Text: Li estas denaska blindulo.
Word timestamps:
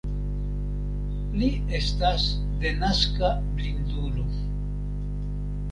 Li 1.41 1.49
estas 1.81 2.25
denaska 2.65 3.33
blindulo. 3.61 4.27